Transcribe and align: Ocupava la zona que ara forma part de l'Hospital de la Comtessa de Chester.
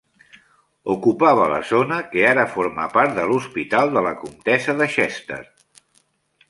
Ocupava 0.93 1.43
la 1.51 1.59
zona 1.73 1.99
que 2.15 2.23
ara 2.31 2.47
forma 2.55 2.89
part 2.97 3.15
de 3.19 3.27
l'Hospital 3.33 3.95
de 3.99 4.05
la 4.09 4.17
Comtessa 4.25 4.77
de 4.83 4.91
Chester. 4.97 5.41